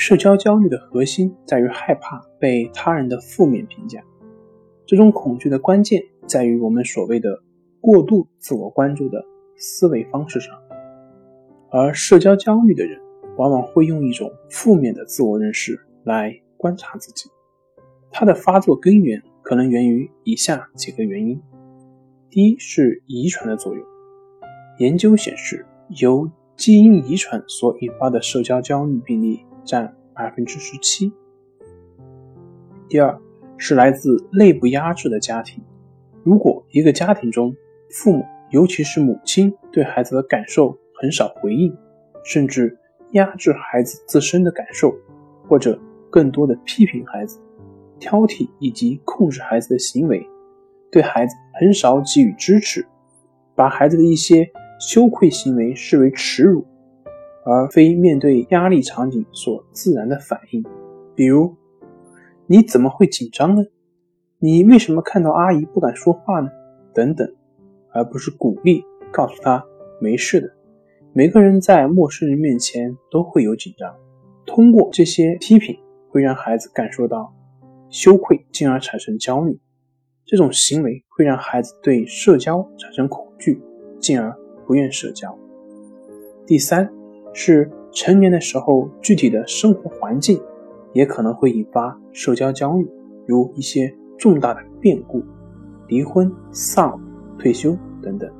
[0.00, 4.02] 社交焦虑的核心在于害怕被他人的负面评价，
[4.86, 7.42] 这种恐惧的关键在于我们所谓的
[7.82, 9.22] 过度自我关注的
[9.58, 10.58] 思维方式上，
[11.70, 12.98] 而社交焦虑的人
[13.36, 17.28] 往往会用一种负面的自我认识来观察自己，
[18.10, 21.38] 它的发作根源可能源于以下几个原因：
[22.30, 23.84] 第一是遗传的作用，
[24.78, 25.66] 研究显示
[26.00, 29.44] 由基因遗传所引发的社交焦虑病例。
[29.70, 31.12] 占百分之十七。
[32.88, 33.16] 第二
[33.56, 35.62] 是来自内部压制的家庭。
[36.24, 37.54] 如果一个家庭中
[37.88, 41.72] 父母，尤其是母亲，对孩子的感受很少回应，
[42.24, 42.76] 甚至
[43.12, 44.92] 压制孩子自身的感受，
[45.46, 47.40] 或者更多的批评孩子、
[48.00, 50.20] 挑剔以及控制孩子的行为，
[50.90, 52.84] 对孩子很少给予支持，
[53.54, 54.50] 把孩子的一些
[54.80, 56.66] 羞愧行为视为耻辱。
[57.42, 60.62] 而非面对压力场景所自然的反应，
[61.14, 61.54] 比如
[62.46, 63.64] 你怎么会紧张呢？
[64.38, 66.50] 你为什么看到阿姨不敢说话呢？
[66.92, 67.34] 等等，
[67.92, 69.64] 而不是鼓励告诉他
[70.00, 70.50] 没事的。
[71.12, 73.94] 每个人在陌生人面前都会有紧张，
[74.44, 75.76] 通过这些批评
[76.08, 77.34] 会让孩子感受到
[77.88, 79.58] 羞愧，进而产生焦虑。
[80.26, 83.60] 这种行为会让孩子对社交产生恐惧，
[83.98, 85.36] 进而不愿社交。
[86.46, 86.99] 第三。
[87.32, 90.40] 是成年的时候，具体的生活环境
[90.92, 92.88] 也可能会引发社交焦虑，
[93.26, 95.22] 如一些重大的变故、
[95.88, 97.00] 离婚、丧、
[97.38, 98.30] 退休等等。